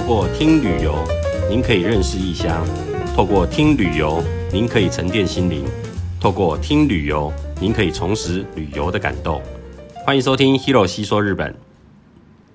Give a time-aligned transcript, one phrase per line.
[0.00, 0.94] 透过听旅游，
[1.50, 2.64] 您可以认识异乡；
[3.14, 5.62] 透过听旅游，您可以沉淀心灵；
[6.18, 7.30] 透过听旅游，
[7.60, 9.42] 您可以重拾旅游的感动。
[10.06, 11.54] 欢迎收听 Hero 细说日本。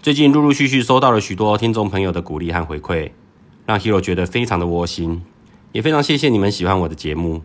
[0.01, 3.11] 最近陆陆续续收到了许多听众朋友的鼓励和回馈，
[3.67, 5.21] 让 Hero 觉得非常的窝心，
[5.71, 7.43] 也非常谢谢你们喜欢我的节目。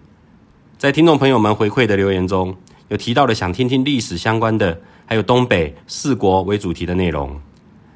[0.79, 2.57] 在听众朋友们回馈的留言中，
[2.89, 7.39] 有提到了想听听历史相关的，还有东北四国为主题的内容。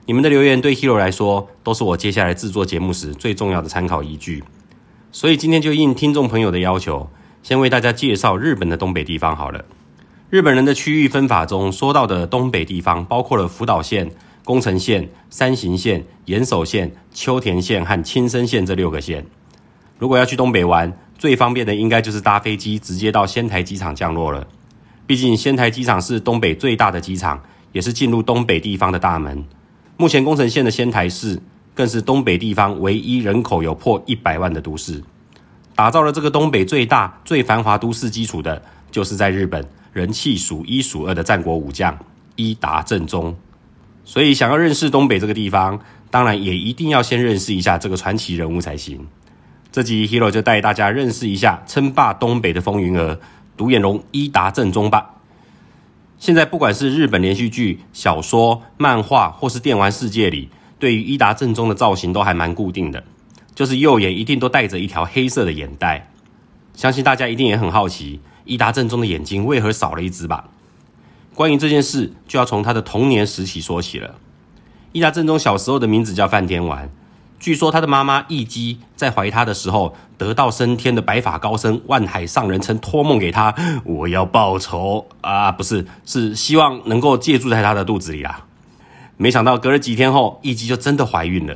[0.07, 4.45] 你们的留言对 Hero 来说，都是我接下来制作节目时最重要的参考依据。
[5.13, 7.09] 所以今天就应听众朋友的要求，
[7.43, 9.65] 先为大家介绍日本的东北地方好了。
[10.29, 14.11] 日本人的区域分法中说到的东北地方，包括了福岛县、
[14.45, 19.25] 宫城县、山形县、岩手县、秋田县和青森县这六个县。
[19.99, 24.47] 如果要去东北玩，最方便的应该就是搭飞机直接到仙台机场降落了。
[25.07, 27.41] 毕竟仙台机场是东北最大的机场，
[27.73, 29.43] 也是进入东北地方的大门。
[29.97, 31.41] 目前宫城县的仙台市
[31.73, 35.03] 更是东北地方唯一人口有破一百万的都市。
[35.77, 38.61] 打造了这个东北最大、最繁华都市基础的，
[38.91, 41.97] 就是在日本人气数一数二的战国武将
[42.37, 43.35] 伊达政宗。
[44.05, 49.07] 所以，想要认识东北这个地方，当然也一定要先认识一下这个传奇人物才行。
[49.73, 53.19] 这集 Hero 就带大家认识一下称霸东北的风云儿
[53.57, 55.14] 独眼龙伊达正宗吧。
[56.25, 63.05] 现在不管是日本连续剧、小说、漫画，或是电玩世界里，对于伊达正宗的造型都还蛮固定的，
[63.55, 66.11] 就是右眼一定都带着一条黑色的眼袋。
[66.73, 70.49] 相信大家一定也很好奇，伊达正宗的眼睛为何少了一只吧？
[71.35, 74.15] 关于这件事，就要从他的童年时期说起了。
[74.93, 76.91] 伊达正宗小时候的名字叫范天丸。
[77.41, 83.55] 据说他的妈妈义姬在怀他的时候，得道升天的白发高僧万海上人曾托梦给他
[83.85, 88.47] ：“我要报仇啊，不是，是希望能够借住在他的肚子里啊。”
[89.19, 91.55] 没想到隔了几天后，义姬就真的怀孕了。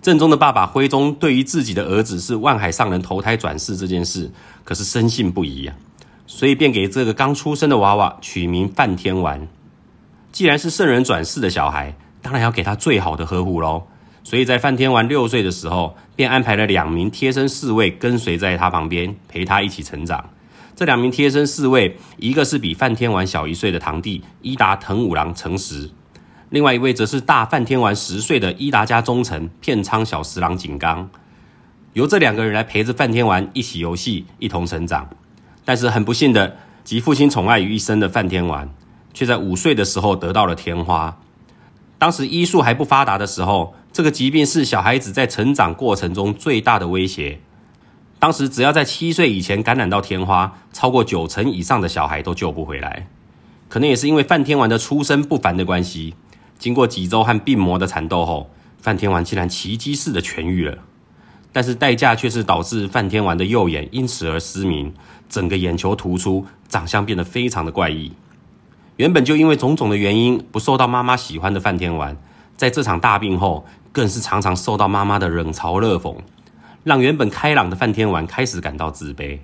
[0.00, 4.30] 正宗的爸爸徽宗对于自己的儿子是万海上人投胎转世这件事，
[4.64, 5.76] 可是深信不疑啊，
[6.26, 9.46] 所以便给这个刚出生的娃娃取名范天丸。
[10.32, 13.82] 既然是圣人转世的小孩，当然要给他最好的呵护喽。
[14.22, 20.30] 所以在范天丸六岁的时候，便安排了两名贴身侍卫跟随在他旁边，陪他一起成长。
[20.76, 25.90] 这两名贴身侍卫，一个是比范天丸小一岁的堂弟伊达藤五郎诚实，
[26.50, 31.08] 另外一位则是大范天丸十岁的伊达家忠臣片仓小十郎景纲。
[31.94, 35.08] 由这两个人来陪着范天丸一起游戏，一同成长。
[35.64, 38.68] 但是很不幸的，集父亲宠爱于一身的范天丸，
[39.12, 41.18] 却在五岁的时候得到了天花。
[41.98, 43.74] 当时医术还不发达的时候。
[43.92, 47.40] 这个疾病是小孩子在成长过程中最大的威胁。
[48.18, 53.08] 当时只要在七岁以前感染到天花，超过九成以上的小孩都救不回来。
[53.68, 56.14] 可能也是因为范天丸的出身不凡的关系，
[56.58, 60.76] 经过几周和病魔的缠斗后，范天丸竟然奇迹似的痊愈了。
[61.52, 64.92] 但是代价却是导致范天丸的右眼因此而失明，
[65.28, 68.12] 整个眼球突出，长相变得非常的怪异。
[68.96, 72.16] 原本就因为种种的原因不受到妈妈喜欢的范天丸，
[72.60, 73.64] 在这场大病后。
[73.92, 76.14] 更是常常受到妈妈的冷嘲热讽，
[76.84, 79.40] 让原本开朗的范天丸开始感到自卑，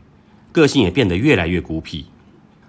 [0.53, 2.07] 个性也变得越来越孤僻。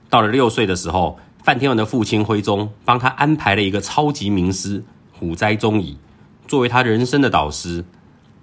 [0.10, 6.00] 到了六岁的时候，范天丸的父亲徽宗帮他安排了一个超级名师虎斋宗乙，
[6.48, 7.86] 作为他人生的导师。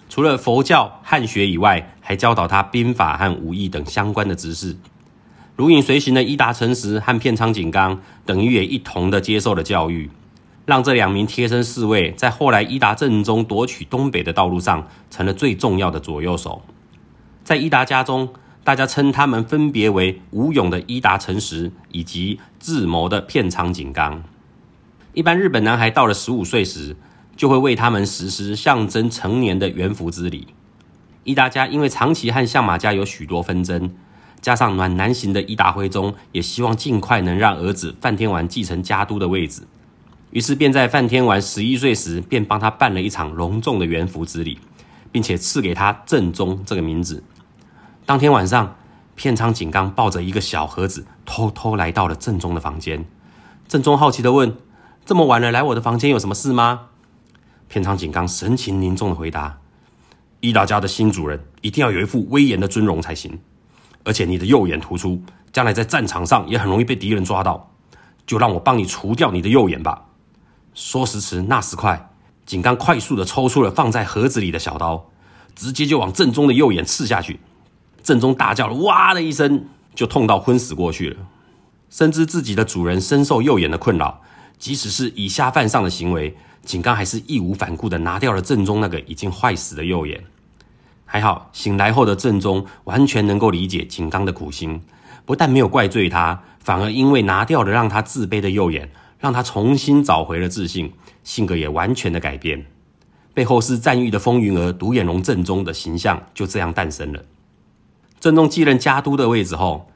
[0.07, 4.77] 除了佛教汉学以外，还教导他兵法和武艺等相关的知识。
[5.57, 10.09] 如影随形的伊达成实和片仓景纲，等于也一同的接受了教育。
[10.65, 16.63] 让这两名贴身侍卫在后来伊达正宗夺取东北的道路上成了最重要的左右手。
[17.43, 18.29] 在伊达家中，
[18.63, 24.23] 大家称他们分别为武勇的伊达成实以及智谋的片仓景纲。
[25.13, 26.95] 一般日本男孩到了十五岁时，
[27.37, 30.47] 就会为他们实施象征成年的元服之礼。
[31.23, 33.91] 伊达家因为长期和相马家有许多纷争，
[34.41, 39.61] 加上暖男型的伊达辉宗也希望尽快能让儿子范天丸继承家督的位置。
[40.35, 44.59] 于是便在范天丸十一岁时，便帮他办了一场隆重的元服之礼，
[45.09, 47.23] 并且赐给他正宗这个名字。
[48.05, 48.75] 当天晚上，
[49.15, 53.05] 片仓景纲抱着一个小盒子，偷偷来到了正宗的房间。
[53.69, 54.57] 正宗好奇的问
[55.05, 56.87] ：“这么晚了，来我的房间有什么事吗？”
[57.69, 59.59] 片仓景纲神情凝重的回答
[60.41, 63.39] ：“伊达家的新主人一定要有一副威严的尊容才行，
[64.03, 65.23] 而且你的右眼突出，
[65.53, 67.71] 将来在战场上也很容易被敌人抓到，
[68.27, 70.07] 就让我帮你除掉你的右眼吧。”
[70.75, 72.11] 说时迟，那时快，
[72.45, 75.09] 井刚快速的抽出了放在盒子里的小刀，
[75.55, 77.39] 直接就往正宗的右眼刺下去。
[78.03, 81.15] 正宗大叫了“哇”的一声，就痛到昏死过去了。
[81.89, 84.21] 深知自己的主人深受右眼的困扰，
[84.59, 86.35] 即使是以下犯上的行为，
[86.65, 90.25] 景刚还是义无反顾的拿掉了正中那个已经坏死的右眼。
[91.05, 94.81] 还好，醒来后的正中完全能够理解景刚的苦心，
[95.23, 98.91] 不但没有怪罪他，反而因为拿掉了让他自卑的右眼，
[99.25, 100.93] 让他重新找回了自信，
[101.23, 102.63] 性格也完全的改变。
[103.33, 107.25] 背后是赞誉的风云儿独眼龙正宗的形象就这样诞生了。
[108.19, 109.89] 正宗继任家督的位置后，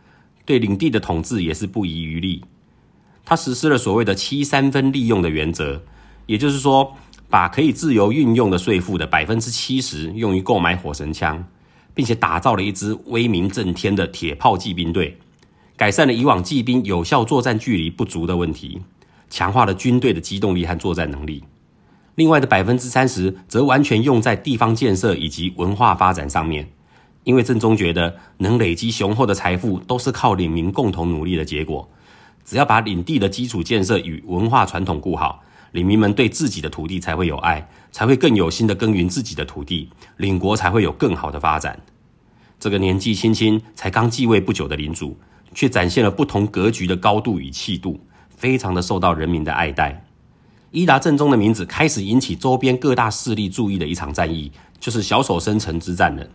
[0.45, 2.43] 对领地的统治也是不遗余力。
[3.23, 5.83] 他实施了所谓的七三分利用的原则，
[6.25, 6.95] 也就是说。
[7.31, 11.45] 把可以自由运用的税赋的百分之七十用于购买火神枪，
[11.93, 15.15] 并且打造了一支威名震天的铁炮骑兵队，
[15.77, 18.81] 改善了以往骑兵有效作战距离不足的问题，
[19.29, 21.43] 强化了军队的机动力和作战能力。
[22.15, 26.69] 另外的百分之三十则完全用在地方建设以及文化发展上面，
[27.23, 31.89] 因为正宗觉得能累积雄厚的财富都是靠领民共同努力的结果，
[32.43, 35.43] 只要把领地的基础建设与文化传统顾好。
[35.71, 39.87] 领民们对自己的土地才会有爱，才会更有心的耕耘自己的土地，
[40.17, 41.79] 领国才会有更好的发展。
[42.59, 45.15] 这个年纪轻轻、才刚继位不久的领主，
[45.53, 47.99] 却展现了不同格局的高度与气度，
[48.39, 50.05] 非常的受到人民的爱戴。
[50.71, 56.25] 伊达正宗的名字开始引起周边各大势力注意的一场战役，就是小手生城之战了。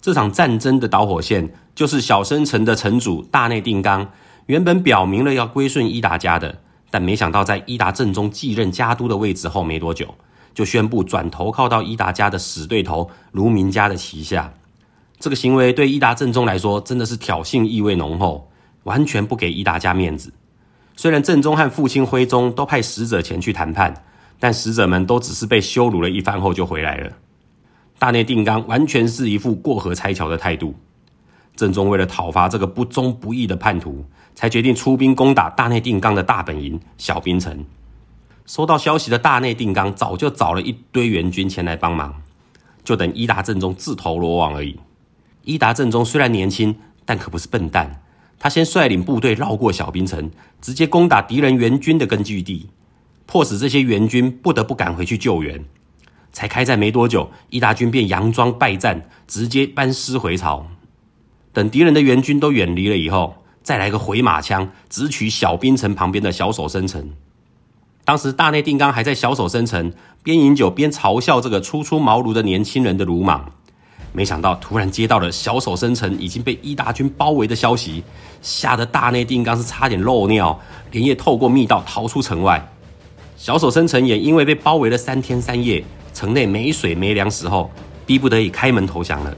[0.00, 4.10] 这场战争的导火线，就是小生城的城主大内定纲，
[4.46, 6.60] 原本表明了要归顺伊达家的。
[6.90, 10.14] 但没想到，在伊达正宗继任家督的位置后没多久，
[10.54, 14.52] 就宣布转投靠到伊达家的死对头卢明家的旗下。
[15.18, 18.50] 这个行为对伊达正宗来说真的是挑衅意味浓厚，
[18.84, 20.32] 完全不给伊达家面子。
[20.96, 24.04] 虽然正宗和父亲徽宗都派使者前去谈判，
[24.38, 27.12] 但使者们都只是被羞辱了一番后就回来了。
[27.98, 30.74] 大内定纲完全是一副过河拆桥的态度。
[31.56, 34.04] 正宗为了讨伐这个不忠不义的叛徒。
[34.34, 37.64] 才决定出兵攻打大内定纲的大本营小滨城。
[38.46, 42.20] 收到消息的大内定纲早就找了一堆援军前来帮忙，
[42.82, 44.80] 就等伊达正宗自投罗网而已。
[45.44, 46.74] 伊达正宗虽然年轻，
[47.04, 48.02] 但可不是笨蛋。
[48.38, 52.68] 他先率领部队绕过小滨城，直接攻打敌人援军的根据地，
[53.26, 55.64] 迫使这些援军不得不赶回去救援。
[56.32, 60.66] 才开战没多久，伊达军便佯装败战，直接班师回朝。
[61.52, 63.36] 等敌人的援军都远离了以后。
[63.62, 67.12] 再来个回马枪，直取小滨城旁边的小手生城。
[68.04, 69.90] 当时大内定纲还在小手生城
[70.22, 73.52] 边饮酒边嘲笑这个初出茅庐的年轻人的鲁莽，
[74.16, 78.04] 没想到突然接到了小手生城已经被伊达军包围的消息，
[78.40, 80.56] 吓得大内定纲是差点漏尿，
[80.92, 82.64] 连夜透过密道逃出城外。
[83.36, 85.84] 小手生城也因为被包围了三天三夜，
[86.14, 87.68] 城内没水没粮食后，
[88.06, 89.36] 逼不得已开门投降了。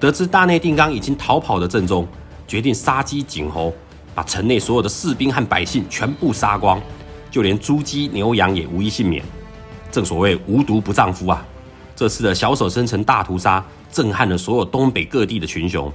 [0.00, 2.08] 得知大内定纲已经逃跑的正中。
[2.48, 3.72] 决定杀鸡儆猴，
[4.14, 6.80] 把城内所有的士兵和百姓全部杀光，
[7.30, 9.22] 就连猪鸡牛羊也无一幸免。
[9.90, 11.46] 正所谓无毒不丈夫啊！
[12.02, 15.88] 这次的小手生城大屠杀，震撼了所有东北各地的群雄。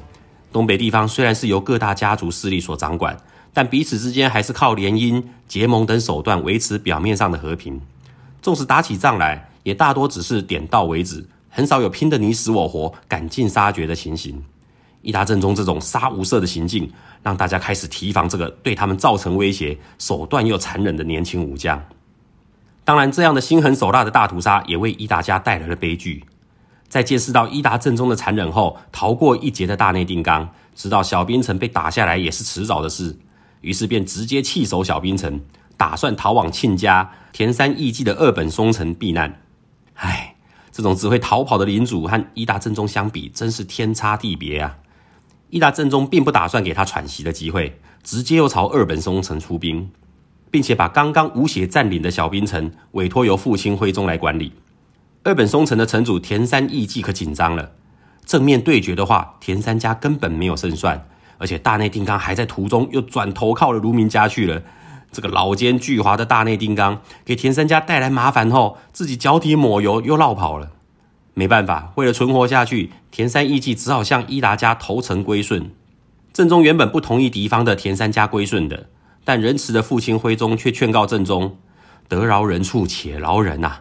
[0.53, 3.17] 东北地方虽然是由各大家族势力所掌管，
[3.51, 7.81] 但彼此之间还是靠联姻、结盟等手段维持表面上的和平。
[8.41, 14.41] 纵使打起仗来，也大多只是点到为止，很少有拼得你死我活、赶尽杀绝的情形。
[15.01, 16.89] 伊达正宗这种杀无赦的行径，
[17.21, 21.83] 让大家开始提防这个对他们造成威胁、手段又残忍的年轻武将。
[22.87, 26.23] 当然，这样的心狠手辣的大屠杀也为伊达家带来了悲剧。
[26.87, 33.17] 在见识到伊达正宗的残忍后，逃过一劫的大内定纲知道小滨城被打下来也是迟早的事，
[33.59, 35.41] 于是便直接弃守小滨城，
[35.75, 39.41] 打算逃往亲家田山义季的二本松城避难。
[39.95, 40.37] 唉，
[40.71, 44.77] 这种只会逃跑的领主和伊达正宗相比，真是天差地别啊！
[45.49, 49.91] 伊达正宗并不打算给他喘息的机会，直接又朝二本松城出兵，
[50.49, 54.53] 并且把刚刚吴血占领的小滨城委托由父亲徽宗来管理。
[55.23, 57.71] 二本松城的城主田山义季可紧张了，
[58.25, 61.05] 正面对决的话，田三家根本没有胜算，
[61.37, 64.61] 而且大内定纲还在途中又转投靠了卢明家去了。
[65.11, 70.71] 这个老奸巨猾的大内定纲给田三家带来麻烦后，自己脚底抹油又绕跑了。
[71.33, 75.71] 没办法，为了存活下去，田三义季只好向伊达家投诚归顺。
[76.33, 78.89] 正宗原本不同意敌方的田三家归顺的，
[79.27, 81.57] 但仁慈的父亲徽宗却劝告正宗
[82.07, 83.79] ：“得饶人处且饶人呐！”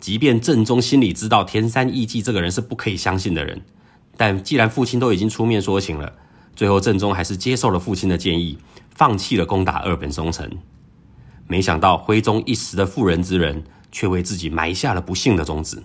[0.00, 3.62] 即便正宗心里知道田三义季这个人是不可以相信的人，
[4.16, 6.14] 但既然父亲都已经出面说情了，
[6.56, 8.58] 最后正宗还是接受了父亲的建议，
[8.92, 10.50] 放弃了攻打二本松城。
[11.46, 15.84] 没想到徽宗一时的妇人之仁，却为自己埋下了不幸的种子。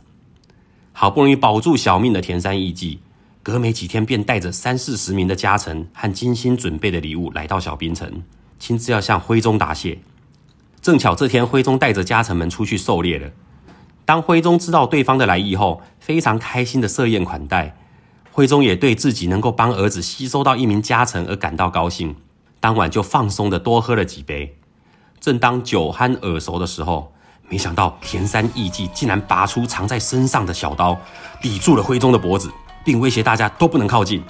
[0.94, 3.02] 好不容易保住小命的田山义季，
[3.44, 8.24] 隔没几天便带着三四十名的家臣和精心准备的礼物来到小滨城，
[8.60, 10.00] 亲自要向徽宗答谢。
[10.82, 13.32] 正巧这天徽宗带着家臣们出去狩猎了。
[14.06, 17.76] 当徽宗知道对方的来意后，非常开心的设宴款待。
[18.32, 22.16] 徽宗也对自己能够帮儿子吸收到一名家臣而感到高兴，
[22.60, 24.58] 当晚就放松的多喝了几杯。
[25.20, 27.12] 正当酒酣耳熟的时候，
[27.50, 31.00] 没想到田山义季竟然拔出藏在身上的小刀，
[31.42, 32.52] 抵住了徽宗的脖子，
[32.84, 34.24] 并威胁大家都不能靠近。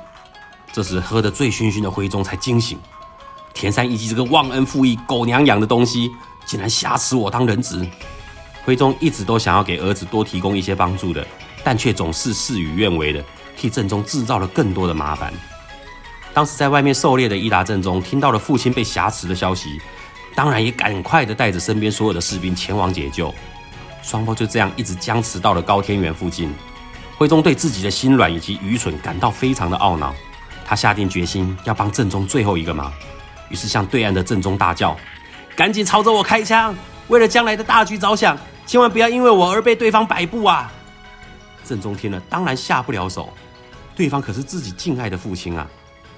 [0.71, 2.77] 这时喝得醉醺醺的徽宗才惊醒，
[3.55, 6.11] 田山义季这个忘恩负义、狗娘养的东西，
[6.45, 7.87] 竟然挟持我当人质。
[8.65, 11.25] 徽宗一直都想要给儿子多提供一些帮助的，
[11.63, 13.23] 但却总是事与愿违的，
[13.55, 15.33] 替正宗制造了更多的麻烦。
[16.33, 19.79] 当时在外面狩猎的伊达正宗听到了父亲被挟持的消息，
[20.35, 23.33] 当然也赶快的带着身边所有的士兵前往解救。
[24.03, 26.53] 双方就这样一直僵持到了高天原附近。
[27.17, 30.13] 徽宗对自己的心软以及愚蠢感到非常的懊恼，
[30.65, 32.91] 他下定决心要帮正宗最后一个忙，
[33.49, 34.97] 于是向对岸的正中大叫
[35.55, 36.75] ：“赶紧朝着我开枪！
[37.07, 40.73] 为了将来的大局着想。”千万不要因为我而被对方摆布啊！
[41.63, 43.31] 正宗听了当然下不了手，
[43.95, 45.67] 对方可是自己敬爱的父亲啊！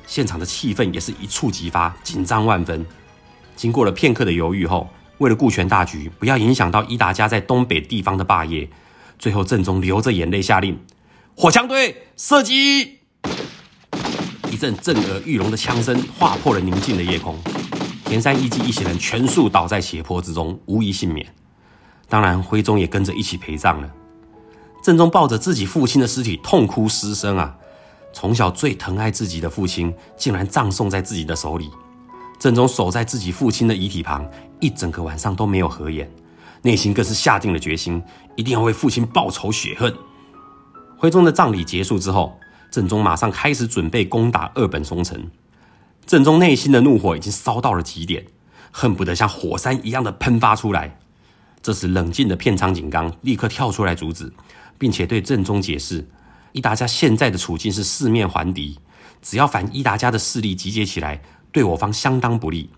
[0.05, 2.86] 现场的气氛也是一触即发，紧张万分。
[3.57, 8.69] 经过了片刻的犹豫后，为了顾全大局，不要影响到伊达家在东北地方的霸业，
[9.19, 10.79] 最后正宗流着眼泪下令：
[11.36, 12.96] 火枪队射击！
[14.57, 17.37] 一阵震耳欲聋的枪声划破了宁静的夜空，
[18.05, 21.31] 田山一季一行人全数倒在血泊之中，无一幸免。
[22.09, 23.87] 当然，徽宗也跟着一起陪葬了。
[24.81, 27.55] 正宗抱着自己父亲的尸体痛哭失声啊！
[28.11, 31.69] 从小最疼爱自己的父亲，竟然葬送在自己的手里。
[32.39, 34.27] 正宗守在自己父亲的遗体旁，
[34.59, 36.11] 一整个晚上都没有合眼，
[36.63, 38.01] 内心更是下定了决心，
[38.35, 39.93] 一定要为父亲报仇雪恨。
[40.97, 42.35] 徽宗的葬礼结束之后，
[42.69, 45.29] 正宗马上开始准备攻打二本松城。
[46.05, 48.25] 正宗内心的怒火已经烧到了极点，
[48.71, 51.00] 恨不得像火山一样的喷发出来。
[51.62, 54.31] 这时，冷静的片仓景纲立刻跳出来阻止，
[54.77, 56.07] 并且对正宗解释：
[56.53, 58.79] 伊达家现在的处境是四面环敌，
[59.21, 61.21] 只要反伊达家的势力集结起来，
[61.51, 62.69] 对我方相当不利。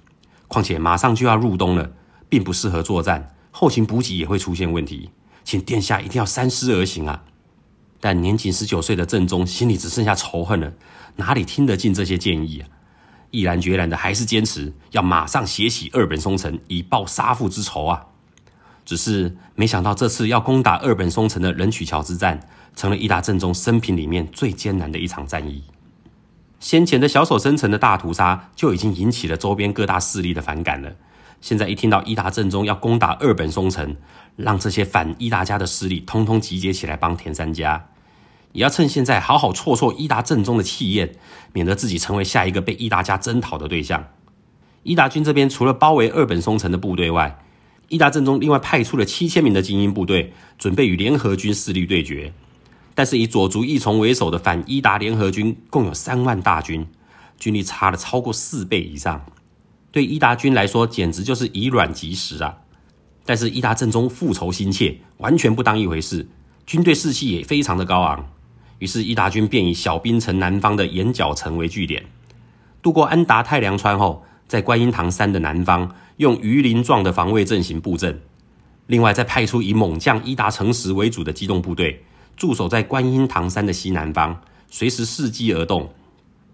[0.48, 1.92] 况且马上就要入冬了，
[2.28, 5.12] 并不适合作战，后勤补给也会出现问题，
[5.44, 7.24] 请殿下一定要三思而行啊！
[8.00, 10.72] 但年仅十九岁的正宗心里只剩下仇恨了，
[11.18, 12.70] 哪里听得进这些建议啊？
[13.32, 18.06] 毅然决然的还是坚持要马上写起二本松城，以报杀父之仇啊！
[18.86, 22.40] 只是没想到，这次要攻打二本松城的人曲桥之战，
[22.76, 25.64] 成了伊达正宗生平里面最艰难的一场战役。
[26.60, 30.92] 先前的小手生城的大屠杀就已经引起了周边各大势力的反感了。
[31.42, 33.96] 现在一听到伊达正宗要攻打二本松城，
[34.36, 37.88] 让这些反伊达家的势力通通集结起来帮田三家，
[38.52, 41.16] 也要趁现在好好挫挫伊达正宗的气焰，
[41.54, 44.08] 免得自己成为下一个被伊达家征讨的对象。
[44.84, 47.40] 伊达军这边除了包围二本松城的部队外，
[47.88, 52.34] 伊达正宗另外派出了七千名的精英部队，准备与联合军势力对决。
[52.94, 56.86] 但是以左足义从为首的反伊达联合军共有三万大军，
[57.40, 59.26] 军力差了超过四倍以上，
[59.92, 62.58] 对伊达军来说简直就是以卵击石啊！
[63.26, 66.28] 但是伊达正宗复仇心切，完全不当一回事，
[66.66, 68.30] 军队士气也非常的高昂。
[68.80, 72.06] 于是伊达军便以小滨城南方的岩角城为据点，
[72.82, 75.96] 渡过安达太良川后，在观音堂山的南方。
[76.18, 78.20] 用鱼鳞状的防卫阵型布阵，
[78.88, 82.04] 另外再派出以猛将伊达成实为主的机动部队
[82.36, 85.94] 驻守在观音堂山的西南方，随时伺机而动。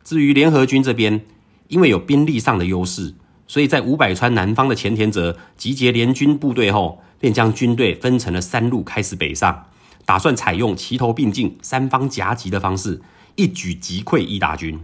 [0.04, 1.25] 至于联合军这边，
[1.68, 3.15] 因为有兵力上的优势，
[3.48, 9.68] 所以在五百川南方的前田泽集结联军部队后，便将军队分成了三路开始北上，
[10.06, 13.02] 打算采用齐头并进、三方夹击的方式，
[13.36, 14.80] 一举击溃伊达军。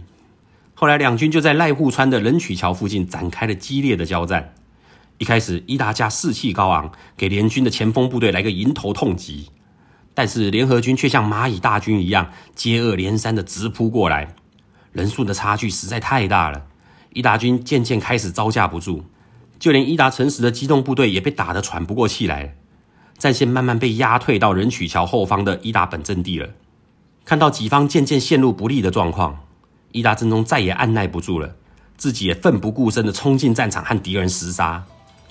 [0.74, 4.54] 后来两军就在濑户川的人曲桥附近展开了激烈的交战。
[5.18, 9.50] 一开始，伊达家士气高昂，给联军的前锋部队来个迎头痛击。
[10.14, 14.34] 但是联合军却像蚂蚁大军一样，接二连三的直扑过来，
[14.92, 16.66] 人数的差距实在太大了。
[17.14, 19.04] 伊达军渐渐开始招架不住，
[19.58, 22.54] 就连伊达城实的机动部队也被打得喘不过气来，
[23.18, 26.48] 战线慢慢被压退到人曲桥后方的伊达本阵地了。
[27.24, 29.38] 看到己方渐渐陷入不利的状况，
[29.92, 31.54] 伊达正中再也按耐不住了，
[31.96, 34.82] 自己也奋不顾身的冲进战场和敌人厮杀。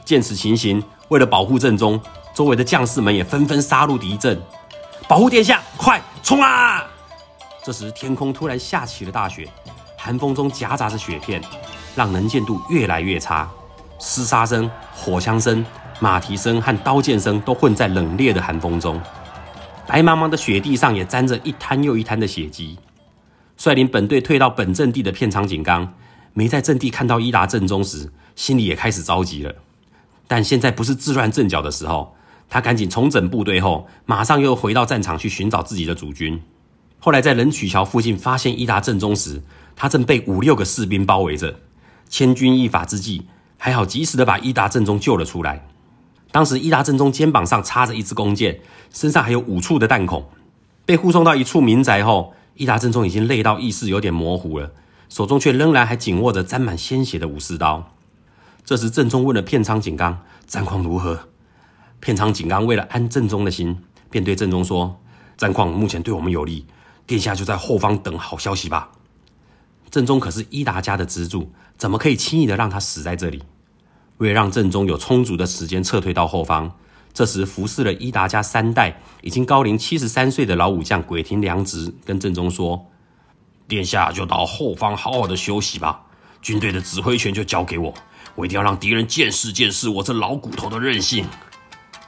[0.06, 2.00] 见此情形，为了保护正中，
[2.34, 4.40] 周围的将士们也纷纷杀入敌阵，
[5.08, 6.84] 保护殿下，快冲啊！
[7.64, 9.48] 这时天空突然下起了大雪，
[9.98, 11.42] 寒风中夹杂着雪片，
[11.96, 13.50] 让能见度越来越差。
[14.00, 15.66] 厮杀声、火枪声、
[16.00, 19.00] 马蹄声和刀剑声都混在冷冽的寒风中，
[19.86, 22.78] 白茫茫的雪地上也沾着一滩又一滩的血迹。
[23.58, 25.94] 率领本队退到本阵地的片仓景纲，
[26.34, 29.54] 没在阵地看到伊达正宗时，心里也开始着急了。
[30.28, 32.16] 但现在不是自乱阵脚的时候。
[32.54, 36.42] 他赶紧重整部队后，马上又回到战场去寻找自己的主军。
[37.00, 39.42] 后来在人曲桥附近发现伊达正宗时，
[39.74, 41.56] 他正被五六个士兵包围着。
[42.12, 43.25] 千钧一发之际，
[43.58, 45.65] 还好及时的把伊达正宗救了出来。
[46.30, 48.60] 当时伊达正宗肩膀上插着一支弓箭，
[48.91, 50.30] 身上还有五处的弹孔。
[50.86, 54.72] 被护送到一处民宅后，伊达正宗已经累到意识有点模糊了，
[55.08, 57.96] 手中却仍然还紧握着沾满鲜血的武士刀。
[58.65, 61.18] 这时正宗问了片仓景纲战况如何。
[62.01, 63.77] 片仓景纲为了安正宗的心，
[64.10, 65.00] 便对正宗说
[65.38, 66.65] ：“战况目前对我们有利，
[67.08, 68.91] 殿下就在后方等好消息吧。”
[69.92, 73.44] 正宗可是伊达家的支柱，怎么可以轻易的让他死在这里？
[74.20, 76.72] 为了让正宗有充足的时间撤退到后方，
[77.12, 82.88] 这时服侍了伊达家三代、已经高龄七十三岁的老武将鬼庭良直跟正宗说
[83.68, 86.04] ：“殿下就到后方好好的休息吧，
[86.42, 87.94] 军队的指挥权就交给我，
[88.36, 91.26] 我一定要让敌人见识见识我这老骨头的韧性。”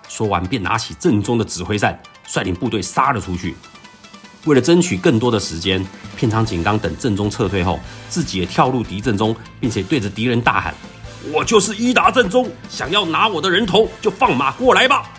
[0.08, 3.56] 说完，便拿起正宗的指挥扇，率领部队杀了出去。
[4.46, 5.86] 为了争取更多的时间，
[6.18, 10.76] 片仓景纲等正宗撤退后，自己也跳入敌阵中，并且对着敌人大喊
[11.34, 15.10] ：“我就是伊达正宗，想要拿我的人头，就放马过来吧！”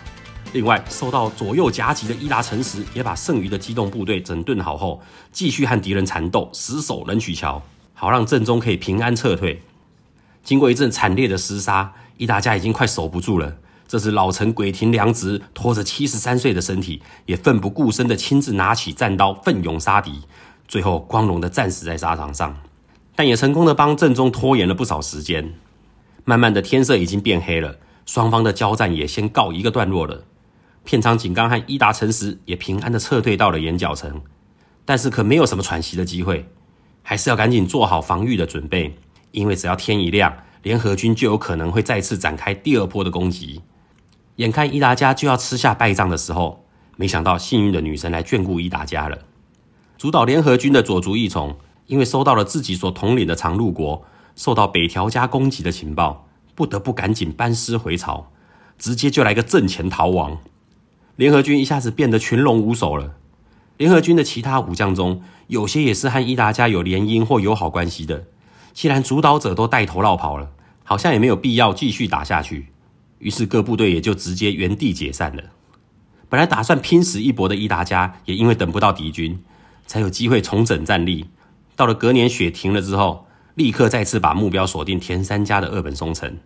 [0.53, 5.01] 另外，受到左右夹击的伊达成实也把剩余的机动部队整顿好后，
[5.31, 7.61] 继续和敌人缠斗，死守人曲桥，
[7.95, 9.59] 好让正宗可以平安撤退。
[10.43, 13.57] 经过一阵惨烈的厮杀，伊达家已经快守不住了。
[13.87, 20.21] 这时，老臣鬼庭良直拖着七十三岁的身体，也奋不顾身的亲自拿起战刀，奋勇杀敌，
[20.67, 22.57] 最后光荣的战死在沙场上。
[23.15, 25.53] 但也成功的帮正宗拖延了不少时间。
[26.23, 27.77] 慢慢的，天色已经变黑了，
[28.07, 30.25] 双方的交战也先告一个段落了。
[30.83, 34.21] 片仓景纲和伊达成实也平安的撤退到了岩角城，
[34.83, 36.47] 但是可没有什么喘息的机会，
[37.03, 38.97] 还是要赶紧做好防御的准备，
[39.31, 43.61] 因为只要天一亮，联合军就有可能会再次展开第二波的攻击。
[44.37, 46.65] 眼看伊达家就要吃下败仗的时候，
[46.97, 49.19] 没想到幸运的女神来眷顾伊达家了。
[49.97, 51.55] 主导联合军的佐竹义从，
[51.87, 54.03] 因为收到了自己所统领的长陆国
[54.35, 58.29] 受到北条家攻击的情报，不得不赶紧班师回朝，
[58.77, 60.37] 直接就来个阵前逃亡。
[61.15, 63.15] 联合军一下子变得群龙无首了。
[63.77, 68.25] 联合军的其他武将中，有些也是和伊达家有联姻或友好关系的。
[68.73, 70.49] 既然主导者都带头绕跑了，
[70.83, 72.67] 好像也没有必要继续打下去。
[73.19, 75.43] 于是各部队也就直接原地解散了。
[76.27, 79.39] 本来打算拼死一搏的伊达家，也因为等不到敌军，
[79.85, 81.29] 才有机会重整战力。
[81.75, 86.37] 到了隔年雪停了之后，立刻再次把目标锁定田三家的二本松城。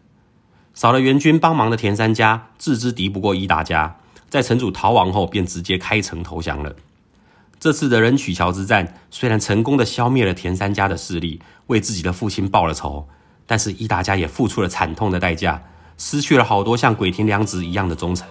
[0.73, 3.97] 少了援军帮忙的田三家自知敌不过伊达家，
[4.29, 6.75] 在城主逃亡后，便直接开城投降了。
[7.60, 13.08] 这次的人曲桥之战，虽然成功的消灭了田三家的势力，为自己的父亲报了仇，
[13.45, 15.63] 但是伊达家也付出了惨痛的代价。
[15.99, 18.25] 失去了好多像鬼田良子一样的忠臣，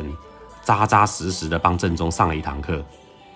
[0.65, 2.83] 扎扎实实的帮正宗上了一堂课。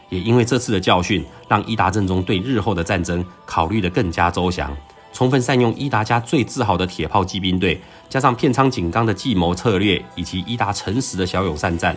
[0.09, 4.75] 也因为这次的教训，让伊达正宗对日后的战争考虑得更加周详，
[5.13, 11.95] 充分善用伊达家最自豪的铁炮骑兵队，加上片仓景纲的计谋策略，以及伊达诚实的骁勇善战，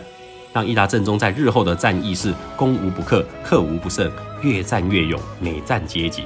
[0.52, 6.22] 让伊达正宗在日后的战役是攻无不克，克无不胜，越战越勇，每战皆捷。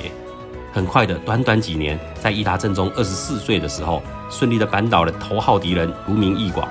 [0.73, 6.67] 很快的，短短几年，在伊达正宗二十四岁的时候，顺利的扳倒了头号敌人如名义广，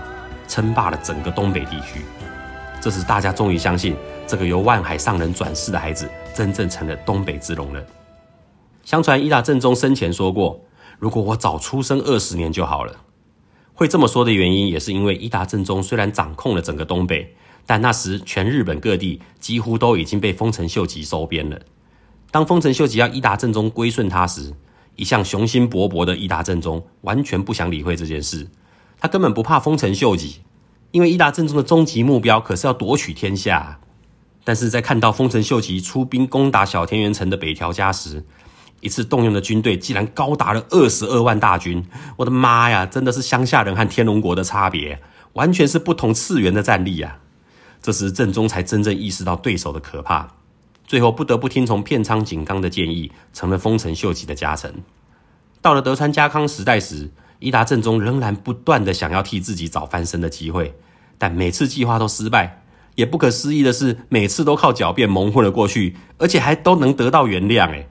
[0.48, 2.02] 称霸了整个东北地区。
[2.82, 3.95] 这时，大家终于相信，
[4.26, 7.84] 这个由万海上人转世的孩子，真正成了东北之龙了。
[8.86, 10.62] 相传伊达正宗生前说过
[10.98, 12.95] ：“如果我早出生二十年就好了。”
[13.76, 21.60] 会这么说的原因，也是因为伊达正宗虽然掌控了整个东北，但那时全日本各地几乎都已经被丰臣秀吉收编了。
[22.32, 24.54] 当丰臣秀吉要伊达正宗归顺他时，
[24.99, 28.49] 一向雄心勃勃的伊达正宗完全不想理会这件事。
[28.99, 30.41] 他根本不怕丰臣秀吉，
[30.91, 33.79] 因为伊达正宗的终极目标可是要夺取天下。
[34.43, 38.25] 但是在看到丰臣秀吉出兵攻打小田原城的北条家时，
[38.81, 41.85] 一次动用的军队竟然高达了二十二万大军！
[42.17, 47.19] 我的妈呀，真的是乡下人和天龙国的差别，完全是不同次元的战力啊！
[47.81, 50.35] 这时正宗才真正意识到对手的可怕。
[50.89, 54.73] 最后不得不听从片仓景纲的建议，成了丰臣秀吉的家臣。
[55.62, 60.73] 到了德川家康时代时，伊达政宗仍然不断的想要替自己找翻身的机会，
[61.19, 62.63] 但每次计划都失败。
[62.95, 67.69] 也不可思议的是，每次都靠狡辩蒙混了过去，而且还都能得到原谅。
[67.69, 67.88] 诶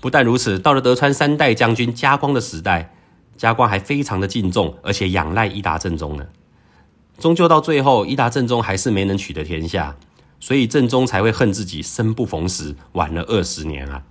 [0.00, 2.92] 不但如此，到了德川三代将军家光的时代，
[3.36, 6.26] 家光还非常的敬重，而且仰赖伊达政宗呢。
[7.18, 9.94] 终究到最后，伊达政宗还是没能取得天下。
[10.42, 14.02] 所以正宗才会恨自己生不逢时，晚了二十年啊！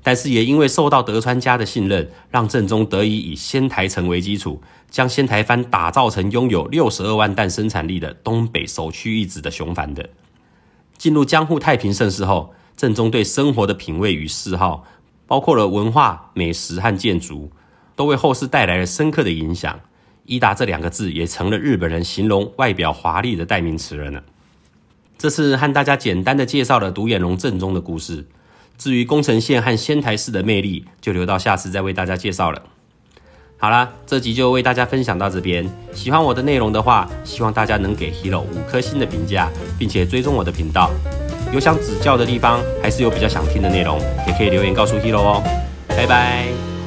[0.00, 10.08] 但是也因为受到德川家的信任，让正宗得以以仙台城为基础，将仙台藩打造成拥有六十二万担生产力的东北首屈一指的雄藩的。
[10.96, 14.84] 进入江户太平盛世后，正宗对生活的品味与嗜好，
[15.26, 17.50] 包括了文化、美食和建筑，
[17.96, 19.80] 都为后世带来了深刻的影响。
[20.26, 24.22] 伊达这两个字也成了日本人形容外表华丽的代名词了呢。
[25.20, 28.24] 这次和大家简单的介绍了独眼龙正宗的故事。
[28.78, 32.62] 至于宫城县和仙台市的魅力，就留到下次再为大家介绍了。
[33.58, 35.70] 好啦，这集就为大家分享到这边。
[35.92, 40.90] 喜欢我的内容的话，希望大家能给 Hero 五颗星的评价，并且追踪我的频道。
[41.52, 45.42] 有想指教的地方，还是有比较想听的内容，也可以留言告诉 Hero 哦。
[45.88, 46.79] 拜拜。